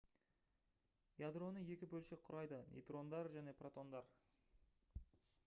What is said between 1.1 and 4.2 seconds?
ядроны екі бөлшек құрайды нейтрондар және протондар